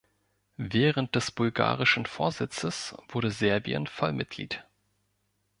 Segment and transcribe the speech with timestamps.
[0.57, 4.65] Während des bulgarischen Vorsitzes wurde Serbien Vollmitglied.